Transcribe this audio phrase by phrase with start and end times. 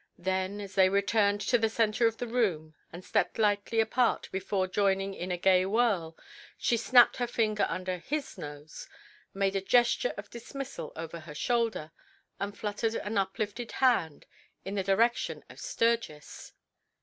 [0.17, 4.65] Then, as they returned to the center of the room and stepped lightly apart before
[4.65, 6.17] joining in a gay whirl,
[6.57, 8.87] she snapped her fingers under HIS nose,
[9.35, 11.91] made a gesture of dismissal over her shoulder,
[12.39, 14.25] and fluttered an uplifted hand
[14.65, 16.53] in the direction of Sturgis.